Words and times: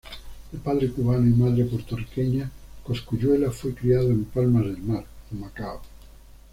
De 0.51 0.57
padre 0.57 0.89
cubano 0.91 1.27
y 1.27 1.39
madre 1.39 1.63
puertorriqueña, 1.65 2.49
Cosculluela 2.83 3.51
fue 3.51 3.75
criado 3.75 4.09
en 4.09 4.25
Palmas 4.25 4.63
del 4.65 4.79
Mar, 4.79 5.05
Humacao. 5.31 5.79